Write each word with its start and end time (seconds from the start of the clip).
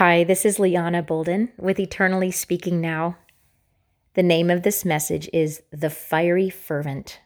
Hi, 0.00 0.24
this 0.24 0.46
is 0.46 0.58
Liana 0.58 1.02
Bolden 1.02 1.50
with 1.58 1.78
Eternally 1.78 2.30
Speaking 2.30 2.80
Now. 2.80 3.18
The 4.14 4.22
name 4.22 4.48
of 4.48 4.62
this 4.62 4.82
message 4.82 5.28
is 5.30 5.62
The 5.72 5.90
Fiery 5.90 6.48
Fervent. 6.48 7.20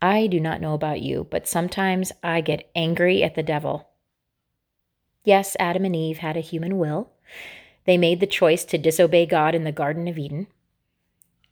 I 0.00 0.26
do 0.26 0.40
not 0.40 0.62
know 0.62 0.72
about 0.72 1.02
you, 1.02 1.26
but 1.30 1.46
sometimes 1.46 2.12
I 2.22 2.40
get 2.40 2.70
angry 2.74 3.22
at 3.22 3.34
the 3.34 3.42
devil. 3.42 3.90
Yes, 5.22 5.54
Adam 5.60 5.84
and 5.84 5.94
Eve 5.94 6.16
had 6.16 6.34
a 6.34 6.40
human 6.40 6.78
will. 6.78 7.10
They 7.84 7.98
made 7.98 8.20
the 8.20 8.26
choice 8.26 8.64
to 8.64 8.78
disobey 8.78 9.26
God 9.26 9.54
in 9.54 9.64
the 9.64 9.70
Garden 9.70 10.08
of 10.08 10.16
Eden. 10.16 10.46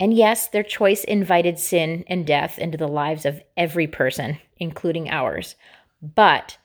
And 0.01 0.15
yes, 0.15 0.49
their 0.49 0.63
choice 0.63 1.05
invited 1.05 1.59
sin 1.59 2.05
and 2.07 2.27
death 2.27 2.59
into 2.59 2.79
the 2.79 2.89
lives 2.89 3.27
of 3.27 3.43
every 3.59 3.87
person, 3.87 4.39
including 4.57 5.11
ours. 5.11 5.55
But 6.01 6.57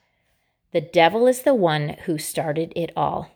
the 0.74 0.82
devil 0.82 1.28
is 1.28 1.44
the 1.44 1.54
one 1.54 1.96
who 2.06 2.18
started 2.18 2.74
it 2.76 2.92
all 2.96 3.30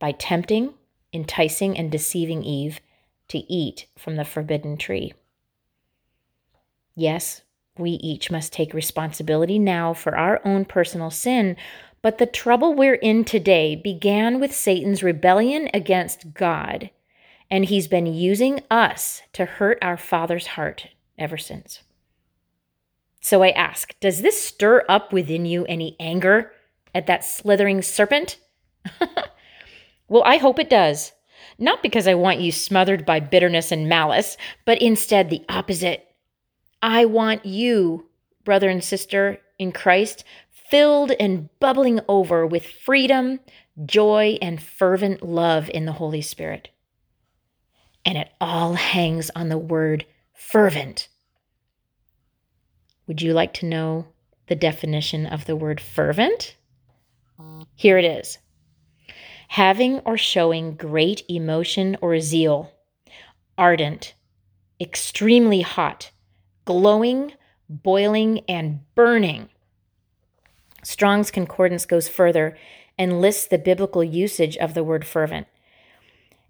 by 0.00 0.12
tempting, 0.12 0.74
enticing, 1.12 1.78
and 1.78 1.90
deceiving 1.90 2.42
Eve 2.42 2.80
to 3.28 3.38
eat 3.52 3.86
from 3.96 4.16
the 4.16 4.24
forbidden 4.24 4.76
tree. 4.76 5.14
Yes, 6.96 7.42
we 7.78 7.92
each 7.92 8.30
must 8.30 8.52
take 8.52 8.74
responsibility 8.74 9.58
now 9.58 9.94
for 9.94 10.16
our 10.16 10.40
own 10.44 10.64
personal 10.64 11.10
sin, 11.10 11.56
but 12.02 12.18
the 12.18 12.26
trouble 12.26 12.74
we're 12.74 12.94
in 12.94 13.24
today 13.24 13.74
began 13.76 14.40
with 14.40 14.54
Satan's 14.54 15.02
rebellion 15.02 15.70
against 15.72 16.34
God, 16.34 16.90
and 17.50 17.64
he's 17.64 17.88
been 17.88 18.06
using 18.06 18.60
us 18.70 19.22
to 19.32 19.44
hurt 19.44 19.78
our 19.80 19.96
Father's 19.96 20.48
heart 20.48 20.88
ever 21.16 21.38
since. 21.38 21.82
So 23.20 23.42
I 23.42 23.50
ask, 23.50 23.98
does 24.00 24.22
this 24.22 24.40
stir 24.40 24.84
up 24.88 25.12
within 25.12 25.46
you 25.46 25.64
any 25.64 25.96
anger 25.98 26.52
at 26.94 27.06
that 27.06 27.24
slithering 27.24 27.82
serpent? 27.82 28.38
well, 30.08 30.22
I 30.24 30.36
hope 30.36 30.58
it 30.58 30.70
does. 30.70 31.12
Not 31.58 31.82
because 31.82 32.08
I 32.08 32.14
want 32.14 32.40
you 32.40 32.50
smothered 32.52 33.06
by 33.06 33.20
bitterness 33.20 33.70
and 33.70 33.88
malice, 33.88 34.36
but 34.64 34.80
instead 34.82 35.30
the 35.30 35.44
opposite. 35.48 36.06
I 36.82 37.04
want 37.04 37.46
you, 37.46 38.08
brother 38.44 38.68
and 38.68 38.82
sister 38.82 39.38
in 39.58 39.72
Christ, 39.72 40.24
filled 40.50 41.12
and 41.12 41.48
bubbling 41.60 42.00
over 42.08 42.46
with 42.46 42.66
freedom, 42.66 43.40
joy, 43.84 44.38
and 44.42 44.60
fervent 44.60 45.22
love 45.22 45.70
in 45.70 45.84
the 45.84 45.92
Holy 45.92 46.20
Spirit. 46.20 46.70
And 48.04 48.18
it 48.18 48.30
all 48.40 48.74
hangs 48.74 49.30
on 49.36 49.48
the 49.48 49.58
word 49.58 50.04
fervent. 50.32 51.08
Would 53.06 53.22
you 53.22 53.32
like 53.32 53.54
to 53.54 53.66
know 53.66 54.06
the 54.48 54.56
definition 54.56 55.26
of 55.26 55.46
the 55.46 55.56
word 55.56 55.80
fervent? 55.80 56.56
Here 57.74 57.98
it 57.98 58.04
is 58.04 58.38
having 59.48 60.00
or 60.00 60.16
showing 60.16 60.74
great 60.74 61.22
emotion 61.28 61.96
or 62.00 62.18
zeal, 62.18 62.72
ardent, 63.56 64.14
extremely 64.80 65.60
hot, 65.60 66.10
glowing, 66.64 67.32
boiling, 67.68 68.40
and 68.48 68.80
burning. 68.96 69.48
Strong's 70.82 71.30
Concordance 71.30 71.86
goes 71.86 72.08
further 72.08 72.56
and 72.98 73.20
lists 73.20 73.46
the 73.46 73.58
biblical 73.58 74.02
usage 74.02 74.56
of 74.56 74.74
the 74.74 74.84
word 74.84 75.06
fervent. 75.06 75.46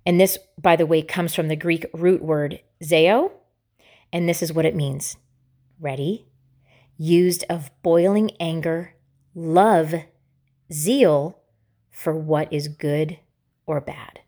And 0.07 0.21
this, 0.21 0.39
by 0.59 0.77
the 0.77 0.87
way, 0.87 1.03
comes 1.03 1.35
from 1.35 1.49
the 1.49 1.57
Greek 1.57 1.85
root 1.93 2.23
word 2.23 2.61
zeo, 2.83 3.33
and 4.13 4.29
this 4.29 4.43
is 4.43 4.53
what 4.53 4.65
it 4.65 4.75
means. 4.75 5.17
Ready? 5.81 6.27
Used 6.97 7.45
of 7.51 7.71
boiling 7.83 8.31
anger, 8.41 8.95
love, 9.35 9.95
zeal 10.73 11.39
for 11.91 12.15
what 12.15 12.53
is 12.53 12.69
good 12.69 13.19
or 13.67 13.81
bad. 13.81 14.21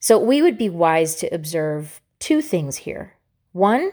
So 0.00 0.18
we 0.18 0.42
would 0.42 0.58
be 0.58 0.68
wise 0.68 1.16
to 1.16 1.34
observe 1.34 2.00
two 2.18 2.40
things 2.40 2.78
here. 2.78 3.14
One, 3.52 3.92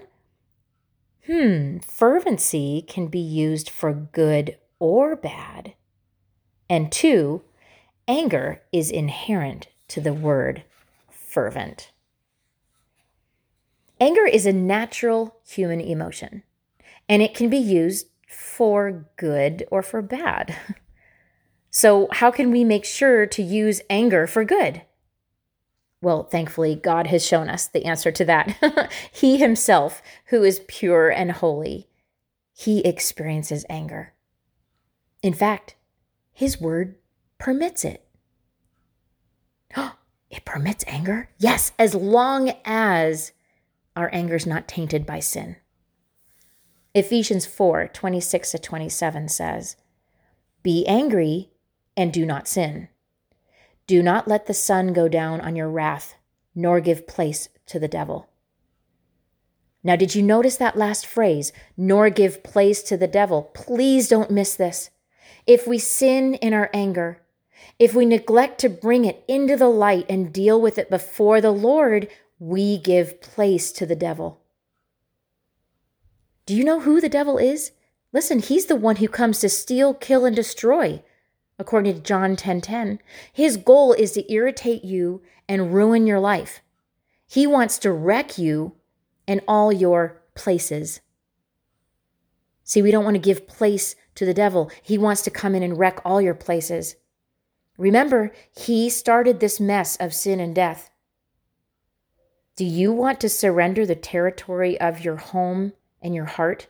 hmm, 1.25 1.79
fervency 1.79 2.83
can 2.87 3.07
be 3.07 3.19
used 3.19 3.69
for 3.69 3.93
good 3.93 4.57
or 4.79 5.15
bad. 5.15 5.73
And 6.69 6.91
two, 6.91 7.43
anger 8.07 8.61
is 8.71 8.91
inherent 8.91 9.67
to 9.89 10.01
the 10.01 10.13
word 10.13 10.63
fervent. 11.09 11.91
Anger 13.99 14.25
is 14.25 14.45
a 14.45 14.53
natural 14.53 15.37
human 15.47 15.79
emotion, 15.79 16.43
and 17.07 17.21
it 17.21 17.33
can 17.33 17.49
be 17.49 17.57
used 17.57 18.07
for 18.33 19.05
good 19.17 19.65
or 19.71 19.81
for 19.81 20.01
bad. 20.01 20.55
So, 21.75 22.07
how 22.11 22.29
can 22.29 22.51
we 22.51 22.63
make 22.63 22.85
sure 22.85 23.25
to 23.25 23.41
use 23.41 23.81
anger 23.89 24.27
for 24.27 24.45
good? 24.45 24.83
Well, 26.03 26.23
thankfully, 26.23 26.75
God 26.75 27.07
has 27.07 27.25
shown 27.25 27.49
us 27.49 27.67
the 27.67 27.85
answer 27.85 28.11
to 28.11 28.25
that. 28.25 28.91
he 29.11 29.37
himself, 29.37 30.01
who 30.25 30.43
is 30.43 30.61
pure 30.67 31.09
and 31.09 31.31
holy, 31.31 31.87
he 32.53 32.81
experiences 32.81 33.65
anger. 33.69 34.13
In 35.23 35.33
fact, 35.33 35.75
his 36.31 36.61
word 36.61 36.95
permits 37.39 37.83
it. 37.83 38.05
it 40.29 40.45
permits 40.45 40.83
anger? 40.85 41.29
Yes, 41.39 41.71
as 41.79 41.95
long 41.95 42.51
as 42.65 43.31
our 43.95 44.09
anger 44.13 44.35
is 44.35 44.45
not 44.45 44.67
tainted 44.67 45.05
by 45.05 45.21
sin. 45.21 45.55
Ephesians 46.95 47.47
4 47.47 47.87
26 47.87 48.51
to 48.51 48.59
27 48.59 49.27
says, 49.27 49.77
Be 50.61 50.85
angry 50.85 51.49
and 51.97 52.13
do 52.13 52.23
not 52.23 52.47
sin. 52.47 52.87
Do 53.87 54.03
not 54.03 54.27
let 54.27 54.45
the 54.45 54.53
sun 54.53 54.93
go 54.93 55.07
down 55.07 55.41
on 55.41 55.55
your 55.55 55.69
wrath, 55.69 56.13
nor 56.53 56.79
give 56.79 57.07
place 57.07 57.49
to 57.65 57.79
the 57.79 57.87
devil. 57.87 58.29
Now, 59.83 59.95
did 59.95 60.13
you 60.13 60.21
notice 60.21 60.55
that 60.57 60.77
last 60.77 61.07
phrase, 61.07 61.51
nor 61.75 62.11
give 62.11 62.43
place 62.43 62.83
to 62.83 62.95
the 62.95 63.07
devil? 63.07 63.41
Please 63.55 64.07
don't 64.07 64.29
miss 64.29 64.55
this. 64.55 64.91
If 65.47 65.67
we 65.67 65.79
sin 65.79 66.35
in 66.35 66.53
our 66.53 66.69
anger, 66.73 67.23
if 67.79 67.95
we 67.95 68.05
neglect 68.05 68.59
to 68.59 68.69
bring 68.69 69.03
it 69.03 69.23
into 69.27 69.57
the 69.57 69.67
light 69.67 70.05
and 70.07 70.31
deal 70.31 70.61
with 70.61 70.77
it 70.77 70.91
before 70.91 71.41
the 71.41 71.51
Lord, 71.51 72.07
we 72.37 72.77
give 72.77 73.19
place 73.19 73.71
to 73.73 73.87
the 73.87 73.95
devil. 73.95 74.42
Do 76.45 76.55
you 76.55 76.63
know 76.63 76.81
who 76.81 76.99
the 76.99 77.09
devil 77.09 77.37
is? 77.37 77.71
Listen, 78.11 78.39
he's 78.39 78.65
the 78.65 78.75
one 78.75 78.97
who 78.97 79.07
comes 79.07 79.39
to 79.39 79.49
steal, 79.49 79.93
kill, 79.93 80.25
and 80.25 80.35
destroy. 80.35 81.03
According 81.57 81.93
to 81.95 82.01
John 82.01 82.35
10:10, 82.35 82.37
10, 82.37 82.61
10, 82.61 82.99
his 83.31 83.57
goal 83.57 83.93
is 83.93 84.11
to 84.13 84.31
irritate 84.31 84.83
you 84.83 85.21
and 85.47 85.73
ruin 85.73 86.05
your 86.05 86.19
life. 86.19 86.61
He 87.25 87.47
wants 87.47 87.77
to 87.79 87.91
wreck 87.91 88.37
you 88.37 88.75
and 89.27 89.41
all 89.47 89.71
your 89.71 90.21
places. 90.35 91.01
See, 92.63 92.81
we 92.81 92.91
don't 92.91 93.03
want 93.03 93.15
to 93.15 93.19
give 93.19 93.47
place 93.47 93.95
to 94.15 94.25
the 94.25 94.33
devil. 94.33 94.69
He 94.81 94.97
wants 94.97 95.21
to 95.23 95.31
come 95.31 95.55
in 95.55 95.63
and 95.63 95.77
wreck 95.77 95.99
all 96.03 96.21
your 96.21 96.33
places. 96.33 96.95
Remember, 97.77 98.31
he 98.55 98.89
started 98.89 99.39
this 99.39 99.59
mess 99.59 99.95
of 99.97 100.13
sin 100.13 100.39
and 100.39 100.53
death. 100.53 100.89
Do 102.55 102.65
you 102.65 102.91
want 102.91 103.19
to 103.21 103.29
surrender 103.29 103.85
the 103.85 103.95
territory 103.95 104.79
of 104.79 105.03
your 105.03 105.15
home 105.15 105.73
and 106.03 106.13
your 106.13 106.25
heart 106.25 106.67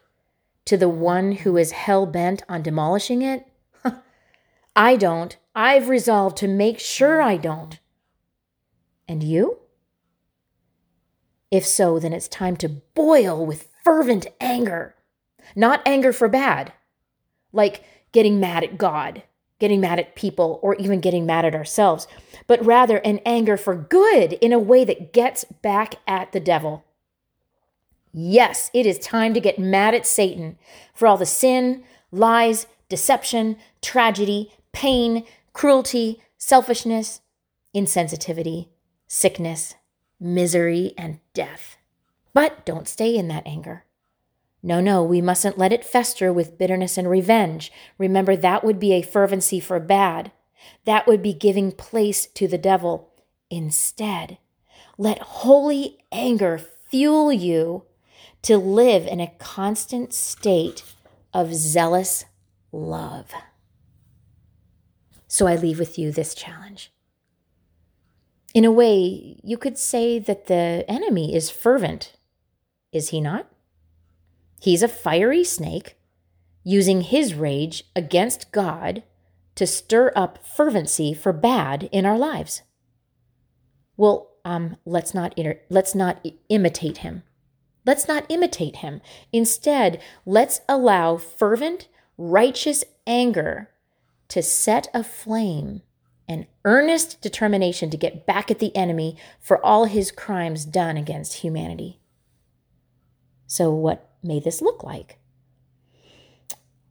to 0.65 0.77
the 0.77 0.87
one 0.87 1.33
who 1.33 1.57
is 1.57 1.71
hell 1.71 2.05
bent 2.05 2.43
on 2.47 2.61
demolishing 2.61 3.21
it? 3.21 3.45
I 4.75 4.95
don't. 4.95 5.35
I've 5.55 5.89
resolved 5.89 6.37
to 6.37 6.47
make 6.47 6.79
sure 6.79 7.21
I 7.21 7.37
don't. 7.37 7.79
And 9.07 9.21
you? 9.21 9.59
If 11.51 11.65
so, 11.65 11.99
then 11.99 12.13
it's 12.13 12.27
time 12.27 12.55
to 12.57 12.69
boil 12.69 13.45
with 13.45 13.69
fervent 13.83 14.27
anger. 14.39 14.95
Not 15.55 15.81
anger 15.85 16.13
for 16.13 16.27
bad, 16.27 16.73
like 17.51 17.83
getting 18.11 18.39
mad 18.39 18.63
at 18.63 18.77
God, 18.77 19.23
getting 19.59 19.81
mad 19.81 19.99
at 19.99 20.15
people, 20.15 20.59
or 20.63 20.75
even 20.75 21.01
getting 21.01 21.25
mad 21.25 21.45
at 21.45 21.53
ourselves, 21.53 22.07
but 22.47 22.65
rather 22.65 22.97
an 22.97 23.19
anger 23.25 23.57
for 23.57 23.75
good 23.75 24.33
in 24.33 24.53
a 24.53 24.57
way 24.57 24.83
that 24.85 25.13
gets 25.13 25.43
back 25.43 25.95
at 26.07 26.31
the 26.31 26.39
devil. 26.39 26.85
Yes, 28.13 28.69
it 28.75 28.85
is 28.85 28.99
time 28.99 29.33
to 29.33 29.39
get 29.39 29.57
mad 29.57 29.95
at 29.95 30.05
Satan 30.05 30.57
for 30.93 31.07
all 31.07 31.17
the 31.17 31.25
sin, 31.25 31.83
lies, 32.11 32.67
deception, 32.87 33.57
tragedy, 33.81 34.53
pain, 34.71 35.25
cruelty, 35.51 36.21
selfishness, 36.37 37.21
insensitivity, 37.75 38.67
sickness, 39.07 39.73
misery, 40.19 40.93
and 40.95 41.19
death. 41.33 41.77
But 42.33 42.65
don't 42.65 42.87
stay 42.87 43.15
in 43.15 43.27
that 43.29 43.47
anger. 43.47 43.85
No, 44.61 44.79
no, 44.79 45.03
we 45.03 45.19
mustn't 45.19 45.57
let 45.57 45.73
it 45.73 45.83
fester 45.83 46.31
with 46.31 46.57
bitterness 46.57 46.97
and 46.97 47.09
revenge. 47.09 47.71
Remember, 47.97 48.35
that 48.35 48.63
would 48.63 48.79
be 48.79 48.93
a 48.93 49.01
fervency 49.01 49.59
for 49.59 49.79
bad. 49.79 50.31
That 50.85 51.07
would 51.07 51.21
be 51.23 51.33
giving 51.33 51.71
place 51.71 52.27
to 52.27 52.47
the 52.47 52.59
devil. 52.59 53.09
Instead, 53.49 54.37
let 54.97 55.19
holy 55.19 55.97
anger 56.11 56.61
fuel 56.89 57.33
you 57.33 57.83
to 58.43 58.57
live 58.57 59.07
in 59.07 59.19
a 59.19 59.33
constant 59.39 60.13
state 60.13 60.83
of 61.33 61.53
zealous 61.53 62.25
love. 62.71 63.31
So 65.27 65.47
I 65.47 65.55
leave 65.55 65.79
with 65.79 65.97
you 65.97 66.11
this 66.11 66.35
challenge. 66.35 66.91
In 68.53 68.65
a 68.65 68.71
way, 68.71 69.39
you 69.43 69.57
could 69.57 69.77
say 69.77 70.19
that 70.19 70.45
the 70.45 70.85
enemy 70.87 71.33
is 71.33 71.49
fervent, 71.49 72.13
is 72.91 73.09
he 73.09 73.19
not? 73.19 73.47
He's 74.61 74.83
a 74.83 74.87
fiery 74.87 75.43
snake 75.43 75.97
using 76.63 77.01
his 77.01 77.33
rage 77.33 77.85
against 77.95 78.51
God 78.51 79.03
to 79.55 79.65
stir 79.65 80.11
up 80.15 80.45
fervency 80.45 81.13
for 81.13 81.33
bad 81.33 81.89
in 81.91 82.05
our 82.05 82.17
lives. 82.17 82.61
Well, 83.97 84.31
um, 84.45 84.77
let's 84.85 85.13
not 85.13 85.39
let's 85.69 85.95
not 85.95 86.25
imitate 86.49 86.97
him. 86.97 87.23
Let's 87.85 88.07
not 88.07 88.25
imitate 88.29 88.77
him. 88.77 89.01
Instead, 89.31 90.01
let's 90.25 90.61
allow 90.69 91.17
fervent, 91.17 91.87
righteous 92.17 92.83
anger 93.05 93.69
to 94.29 94.41
set 94.41 94.87
aflame 94.93 95.81
an 96.27 96.47
earnest 96.63 97.21
determination 97.21 97.89
to 97.89 97.97
get 97.97 98.25
back 98.25 98.49
at 98.49 98.59
the 98.59 98.75
enemy 98.75 99.17
for 99.39 99.63
all 99.65 99.85
his 99.85 100.11
crimes 100.11 100.65
done 100.65 100.95
against 100.95 101.35
humanity. 101.35 101.99
So, 103.45 103.71
what 103.71 104.09
may 104.23 104.39
this 104.39 104.61
look 104.61 104.83
like? 104.83 105.19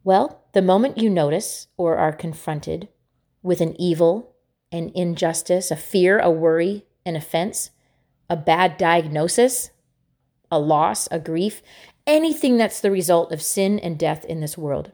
Well, 0.03 0.43
the 0.53 0.61
moment 0.61 0.97
you 0.97 1.09
notice 1.09 1.67
or 1.77 1.97
are 1.97 2.13
confronted 2.13 2.89
with 3.41 3.59
an 3.59 3.79
evil, 3.81 4.35
an 4.71 4.91
injustice, 4.93 5.71
a 5.71 5.75
fear, 5.75 6.19
a 6.19 6.29
worry, 6.29 6.85
an 7.05 7.15
offense, 7.15 7.71
a 8.29 8.37
bad 8.37 8.77
diagnosis, 8.77 9.71
a 10.53 10.59
loss, 10.59 11.07
a 11.11 11.19
grief, 11.19 11.61
anything 12.05 12.57
that's 12.57 12.79
the 12.79 12.91
result 12.91 13.31
of 13.31 13.41
sin 13.41 13.79
and 13.79 13.97
death 13.97 14.23
in 14.25 14.39
this 14.39 14.57
world. 14.57 14.91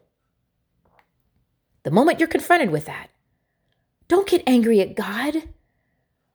The 1.83 1.91
moment 1.91 2.19
you're 2.19 2.27
confronted 2.27 2.71
with 2.71 2.85
that, 2.85 3.09
don't 4.07 4.27
get 4.27 4.43
angry 4.47 4.81
at 4.81 4.95
God. 4.95 5.43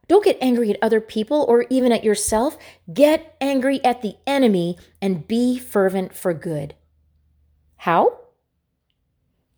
Don't 0.06 0.25
get 0.25 0.38
angry 0.41 0.71
at 0.71 0.79
other 0.82 1.00
people 1.00 1.44
or 1.49 1.65
even 1.71 1.91
at 1.91 2.05
yourself. 2.05 2.59
Get 2.93 3.37
angry 3.41 3.82
at 3.85 4.03
the 4.03 4.17
enemy 4.26 4.76
and 5.00 5.26
be 5.26 5.59
fervent 5.59 6.15
for 6.15 6.35
good. 6.35 6.75
How? 7.79 8.21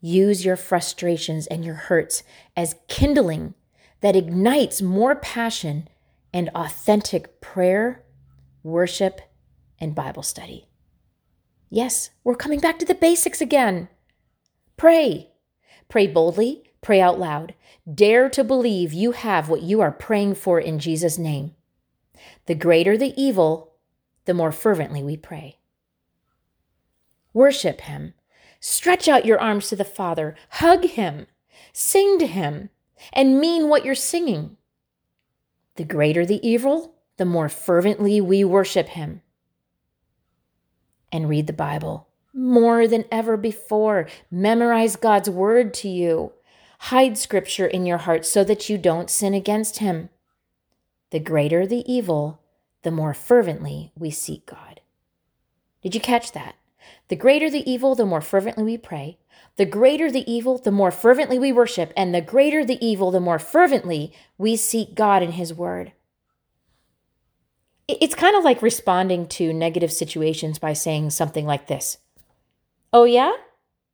Use 0.01 0.45
your 0.45 0.57
frustrations 0.57 1.47
and 1.49 1.65
your 1.65 1.75
hurts 1.75 2.23
as 2.57 2.77
kindling 2.89 3.55
that 4.01 4.17
ignites 4.17 4.81
more 4.81 5.17
passion 5.17 5.89
and 6.33 6.51
authentic 6.55 7.41
prayer, 7.41 8.05
worship, 8.63 9.21
and 9.81 9.95
Bible 9.95 10.23
study. 10.23 10.69
Yes, 11.69 12.11
we're 12.25 12.37
coming 12.37 12.61
back 12.61 12.79
to 12.79 12.87
the 12.87 12.95
basics 12.95 13.41
again. 13.41 13.89
Pray. 14.77 15.31
Pray 15.89 16.07
boldly, 16.07 16.71
pray 16.81 17.01
out 17.01 17.19
loud. 17.19 17.55
Dare 17.93 18.29
to 18.31 18.45
believe 18.45 18.93
you 18.93 19.13
have 19.13 19.49
what 19.49 19.63
you 19.63 19.81
are 19.81 19.93
praying 19.93 20.35
for 20.35 20.61
in 20.61 20.79
Jesus' 20.79 21.19
name. 21.19 21.55
The 22.47 22.55
greater 22.55 22.97
the 22.97 23.15
evil, 23.21 23.75
the 24.25 24.35
more 24.35 24.53
fervently 24.53 25.03
we 25.03 25.17
pray. 25.17 25.59
Worship 27.33 27.83
Him. 27.83 28.15
Stretch 28.61 29.09
out 29.09 29.27
your 29.27 29.41
arms 29.41 29.69
to 29.69 29.77
the 29.77 29.85
Father. 29.85 30.35
Hug 30.51 30.85
Him. 30.85 31.27
Sing 31.73 32.19
to 32.19 32.27
Him 32.27 32.71
and 33.13 33.41
mean 33.41 33.69
what 33.69 33.85
you're 33.85 33.95
singing. 33.95 34.57
The 35.77 35.85
greater 35.85 36.25
the 36.25 36.45
evil, 36.47 36.95
the 37.17 37.25
more 37.25 37.49
fervently 37.49 38.21
we 38.21 38.43
worship 38.45 38.89
Him. 38.89 39.23
And 41.17 41.31
read 41.31 41.47
the 41.47 41.55
Bible 41.55 42.07
more 42.37 42.87
than 42.87 43.07
ever 43.11 43.39
before. 43.39 44.07
Memorize 44.31 44.97
God's 44.97 45.31
word 45.31 45.73
to 45.75 45.89
you. 45.89 46.33
Hide 46.81 47.17
scripture 47.17 47.67
in 47.67 47.87
your 47.87 47.97
heart 47.97 48.27
so 48.27 48.45
that 48.45 48.69
you 48.69 48.77
don't 48.77 49.09
sin 49.09 49.33
against 49.33 49.79
Him. 49.79 50.11
The 51.11 51.19
greater 51.19 51.67
the 51.67 51.91
evil, 51.91 52.43
the 52.83 52.91
more 52.91 53.15
fervently 53.15 53.93
we 53.99 54.11
seek 54.11 54.45
God. 54.45 54.83
Did 55.81 55.95
you 55.95 56.01
catch 56.01 56.33
that? 56.33 56.57
The 57.09 57.17
greater 57.17 57.49
the 57.49 57.69
evil, 57.69 57.95
the 57.95 58.05
more 58.05 58.21
fervently 58.21 58.65
we 58.65 58.77
pray. 58.77 59.17
The 59.57 59.65
greater 59.65 60.11
the 60.11 60.31
evil, 60.31 60.59
the 60.59 60.71
more 60.71 60.91
fervently 60.91 61.39
we 61.39 61.53
worship. 61.53 61.95
And 61.97 62.15
the 62.15 62.21
greater 62.21 62.63
the 62.63 62.85
evil, 62.85 63.11
the 63.11 63.21
more 63.21 63.39
fervently 63.39 64.13
we 64.37 64.57
seek 64.57 64.95
God 64.95 65.23
in 65.23 65.33
His 65.33 65.55
Word. 65.55 65.93
It's 67.89 68.15
kind 68.17 68.35
of 68.35 68.43
like 68.43 68.63
responding 68.63 69.29
to 69.29 69.53
negative 69.53 69.93
situations 69.93 70.59
by 70.59 70.73
saying 70.73 71.11
something 71.11 71.47
like 71.47 71.67
this 71.67 71.99
Oh, 72.93 73.05
yeah? 73.05 73.33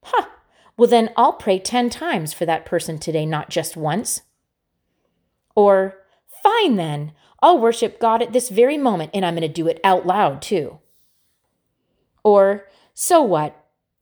Huh. 0.05 0.27
Well, 0.77 0.89
then 0.89 1.11
I'll 1.17 1.33
pray 1.33 1.59
10 1.59 1.91
times 1.91 2.33
for 2.33 2.47
that 2.47 2.65
person 2.65 2.99
today, 2.99 3.27
not 3.27 3.51
just 3.51 3.77
once. 3.77 4.23
Or, 5.55 5.99
fine 6.43 6.77
then, 6.77 7.13
I'll 7.41 7.59
worship 7.59 8.01
God 8.01 8.23
at 8.23 8.33
this 8.33 8.49
very 8.49 8.79
moment 8.79 9.11
and 9.13 9.25
I'm 9.25 9.35
going 9.35 9.43
to 9.43 9.49
do 9.49 9.67
it 9.67 9.81
out 9.85 10.07
loud 10.07 10.41
too. 10.41 10.79
Or, 12.23 12.69
so 12.95 13.23
what? 13.23 13.57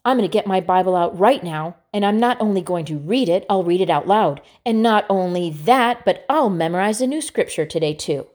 I'm 0.04 0.16
going 0.16 0.28
to 0.28 0.32
get 0.32 0.46
my 0.46 0.60
Bible 0.60 0.96
out 0.96 1.19
right 1.19 1.43
now, 1.43 1.76
and 1.93 2.06
I'm 2.06 2.19
not 2.19 2.40
only 2.40 2.62
going 2.62 2.86
to 2.86 2.98
read 2.98 3.28
it, 3.28 3.44
I'll 3.50 3.64
read 3.64 3.82
it 3.82 3.90
out 3.90 4.06
loud. 4.06 4.40
And 4.64 4.82
not 4.82 5.04
only 5.10 5.50
that, 5.50 6.04
but 6.06 6.25
I'll 6.28 6.48
memorize 6.48 7.00
a 7.00 7.06
new 7.06 7.20
scripture 7.20 7.66
today, 7.66 7.93
too. 7.93 8.26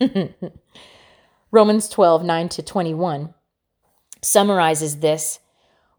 Romans 1.50 1.88
12, 1.88 2.24
9 2.24 2.48
to 2.50 2.62
21 2.62 3.34
summarizes 4.22 4.98
this 4.98 5.40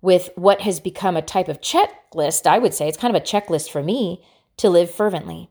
with 0.01 0.30
what 0.36 0.62
has 0.62 0.80
become 0.80 1.18
a 1.18 1.21
type 1.21 1.48
of 1.48 1.62
checklist. 1.62 2.48
I 2.48 2.59
would 2.59 2.74
say 2.74 2.88
it's 2.88 2.98
kind 2.98 3.15
of 3.15 3.21
a 3.21 3.25
checklist 3.25 3.71
for 3.71 3.83
me 3.83 4.24
to 4.57 4.69
live 4.69 4.92
fervently. 4.92 5.50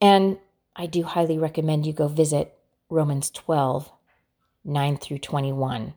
And 0.00 0.38
I 0.76 0.86
do 0.86 1.02
highly 1.02 1.38
recommend 1.38 1.86
you 1.86 1.92
go 1.92 2.08
visit 2.08 2.54
Romans 2.88 3.30
12, 3.30 3.90
9 4.64 4.96
through 4.96 5.18
21 5.18 5.94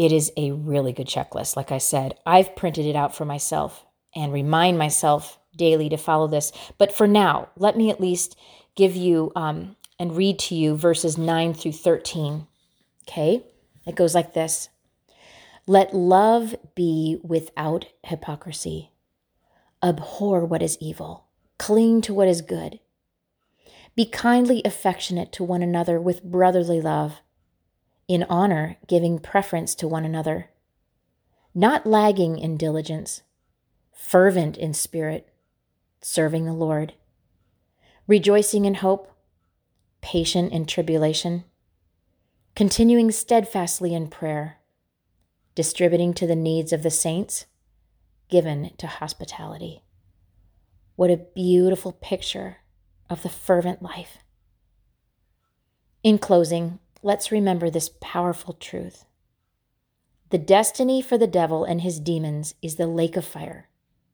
it 0.00 0.12
is 0.12 0.32
a 0.34 0.52
really 0.52 0.94
good 0.94 1.06
checklist. 1.06 1.56
Like 1.56 1.70
I 1.70 1.76
said, 1.76 2.14
I've 2.24 2.56
printed 2.56 2.86
it 2.86 2.96
out 2.96 3.14
for 3.14 3.26
myself 3.26 3.84
and 4.16 4.32
remind 4.32 4.78
myself 4.78 5.38
daily 5.54 5.90
to 5.90 5.98
follow 5.98 6.26
this. 6.26 6.52
But 6.78 6.90
for 6.90 7.06
now, 7.06 7.50
let 7.54 7.76
me 7.76 7.90
at 7.90 8.00
least 8.00 8.34
give 8.76 8.96
you 8.96 9.30
um, 9.36 9.76
and 10.00 10.16
read 10.16 10.38
to 10.38 10.54
you 10.54 10.74
verses 10.74 11.18
9 11.18 11.52
through 11.52 11.72
13. 11.72 12.46
Okay? 13.06 13.44
It 13.86 13.94
goes 13.94 14.14
like 14.14 14.32
this 14.32 14.70
Let 15.66 15.94
love 15.94 16.56
be 16.74 17.20
without 17.22 17.84
hypocrisy. 18.02 18.92
Abhor 19.82 20.44
what 20.44 20.62
is 20.62 20.78
evil, 20.80 21.26
cling 21.58 22.00
to 22.02 22.14
what 22.14 22.28
is 22.28 22.40
good. 22.40 22.80
Be 23.94 24.06
kindly 24.06 24.62
affectionate 24.64 25.32
to 25.32 25.44
one 25.44 25.62
another 25.62 26.00
with 26.00 26.24
brotherly 26.24 26.80
love 26.80 27.20
in 28.08 28.24
honor, 28.24 28.76
giving 28.86 29.18
preference 29.18 29.74
to 29.76 29.86
one 29.86 30.04
another, 30.04 30.50
not 31.54 31.86
lagging 31.86 32.38
in 32.38 32.56
diligence, 32.56 33.22
fervent 33.92 34.56
in 34.56 34.72
spirit, 34.72 35.28
serving 36.00 36.46
the 36.46 36.52
Lord, 36.52 36.94
rejoicing 38.06 38.64
in 38.64 38.74
hope, 38.74 39.12
patient 40.10 40.52
in 40.52 40.66
tribulation, 40.66 41.44
continuing 42.56 43.12
steadfastly 43.12 43.94
in 43.94 44.08
prayer, 44.08 44.56
distributing 45.54 46.12
to 46.12 46.26
the 46.26 46.34
needs 46.34 46.72
of 46.72 46.82
the 46.82 46.90
saints, 46.90 47.46
given 48.28 48.72
to 48.76 48.88
hospitality. 48.88 49.84
What 50.96 51.12
a 51.12 51.26
beautiful 51.36 51.92
picture 51.92 52.56
of 53.08 53.22
the 53.22 53.28
fervent 53.28 53.82
life. 53.82 54.18
In 56.02 56.18
closing, 56.18 56.80
let's 57.04 57.30
remember 57.30 57.70
this 57.70 57.90
powerful 58.00 58.54
truth. 58.54 59.04
The 60.30 60.38
destiny 60.38 61.00
for 61.00 61.18
the 61.18 61.28
devil 61.28 61.62
and 61.62 61.82
his 61.82 62.00
demons 62.00 62.56
is 62.60 62.74
the 62.74 62.88
lake 62.88 63.16
of 63.16 63.24
fire, 63.24 63.68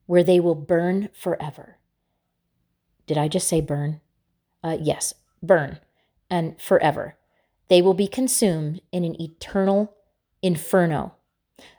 where 0.05 0.23
they 0.23 0.41
will 0.41 0.55
burn 0.55 1.09
forever. 1.15 1.79
Did 3.07 3.17
I 3.17 3.29
just 3.29 3.49
say 3.49 3.63
burn? 3.63 4.03
Uh, 4.63 4.77
yes, 4.79 5.15
burn 5.43 5.81
and 6.31 6.61
forever. 6.61 7.17
They 7.69 7.83
will 7.83 7.95
be 7.95 8.09
consumed 8.09 8.81
in 8.93 9.05
an 9.05 9.21
eternal 9.21 9.95
inferno. 10.43 11.15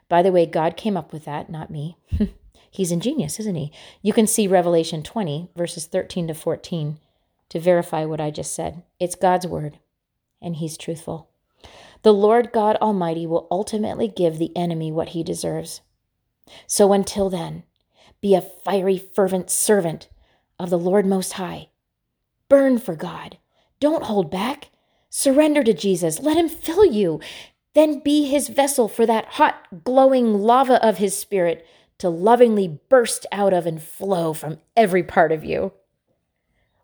By 0.08 0.22
the 0.22 0.32
way, 0.32 0.46
God 0.46 0.76
came 0.76 0.96
up 0.96 1.12
with 1.12 1.24
that, 1.24 1.50
not 1.50 1.70
me. 1.70 1.96
He's 2.70 2.92
ingenious, 2.92 3.40
isn't 3.40 3.54
he? 3.54 3.72
You 4.02 4.12
can 4.12 4.26
see 4.26 4.46
Revelation 4.46 5.02
20, 5.02 5.50
verses 5.56 5.86
13 5.86 6.28
to 6.28 6.34
14, 6.34 6.98
to 7.48 7.60
verify 7.60 8.04
what 8.04 8.20
I 8.20 8.30
just 8.30 8.54
said. 8.54 8.82
It's 9.00 9.14
God's 9.14 9.46
word 9.46 9.78
and 10.40 10.56
he's 10.56 10.76
truthful. 10.76 11.30
The 12.02 12.14
Lord 12.14 12.52
God 12.52 12.76
Almighty 12.76 13.26
will 13.26 13.48
ultimately 13.50 14.08
give 14.08 14.38
the 14.38 14.56
enemy 14.56 14.92
what 14.92 15.10
he 15.10 15.22
deserves. 15.22 15.80
So 16.66 16.92
until 16.92 17.28
then, 17.28 17.64
be 18.20 18.34
a 18.34 18.40
fiery, 18.40 18.98
fervent 18.98 19.50
servant 19.50 20.08
of 20.58 20.70
the 20.70 20.78
Lord 20.78 21.06
Most 21.06 21.34
High. 21.34 21.68
Burn 22.48 22.78
for 22.78 22.94
God. 22.94 23.38
Don't 23.80 24.04
hold 24.04 24.30
back. 24.30 24.70
Surrender 25.10 25.62
to 25.64 25.72
Jesus. 25.72 26.20
Let 26.20 26.36
him 26.36 26.48
fill 26.48 26.84
you. 26.84 27.20
Then 27.74 28.00
be 28.00 28.26
his 28.26 28.48
vessel 28.48 28.88
for 28.88 29.06
that 29.06 29.26
hot, 29.26 29.84
glowing 29.84 30.34
lava 30.34 30.84
of 30.84 30.98
his 30.98 31.16
spirit 31.16 31.66
to 31.98 32.08
lovingly 32.08 32.80
burst 32.88 33.26
out 33.32 33.52
of 33.52 33.66
and 33.66 33.82
flow 33.82 34.32
from 34.32 34.58
every 34.76 35.02
part 35.02 35.32
of 35.32 35.44
you. 35.44 35.72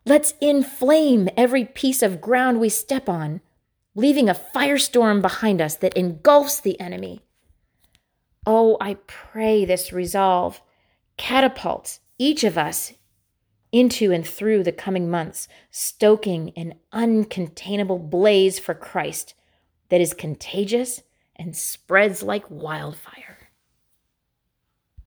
Let's 0.05 0.35
inflame 0.39 1.29
every 1.35 1.65
piece 1.65 2.03
of 2.03 2.21
ground 2.21 2.59
we 2.59 2.69
step 2.69 3.09
on, 3.09 3.41
leaving 3.95 4.29
a 4.29 4.35
firestorm 4.35 5.21
behind 5.21 5.61
us 5.61 5.75
that 5.77 5.95
engulfs 5.95 6.59
the 6.59 6.79
enemy. 6.79 7.21
Oh, 8.45 8.77
I 8.79 8.95
pray 9.07 9.65
this 9.65 9.91
resolve 9.91 10.61
catapults 11.17 12.01
each 12.17 12.43
of 12.43 12.57
us 12.57 12.93
into 13.75 14.11
and 14.11 14.25
through 14.25 14.63
the 14.63 14.71
coming 14.71 15.09
months, 15.09 15.47
stoking 15.69 16.53
an 16.55 16.73
uncontainable 16.93 18.09
blaze 18.09 18.57
for 18.57 18.73
Christ 18.73 19.33
that 19.89 19.99
is 19.99 20.13
contagious 20.13 21.01
and 21.35 21.55
spreads 21.55 22.23
like 22.23 22.49
wildfire. 22.49 23.34